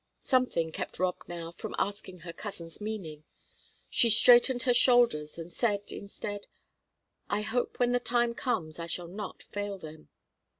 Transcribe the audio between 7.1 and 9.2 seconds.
"I hope when the time comes I shall